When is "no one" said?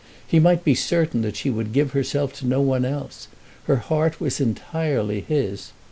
2.47-2.85